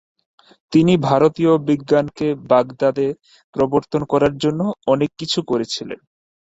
[0.73, 3.07] তিনি ভারতীয় বিজ্ঞানকে বাগদাদে
[3.55, 4.61] প্রবর্তন করার জন্য
[4.87, 5.99] অনেক কিছু করেছিলেন।